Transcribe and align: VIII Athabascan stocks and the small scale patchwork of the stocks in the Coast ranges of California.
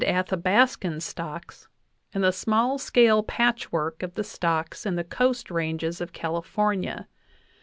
VIII 0.01 0.07
Athabascan 0.13 0.99
stocks 0.99 1.67
and 2.11 2.23
the 2.23 2.31
small 2.31 2.79
scale 2.79 3.21
patchwork 3.21 4.01
of 4.01 4.15
the 4.15 4.23
stocks 4.23 4.83
in 4.83 4.95
the 4.95 5.03
Coast 5.03 5.51
ranges 5.51 6.01
of 6.01 6.11
California. 6.11 7.07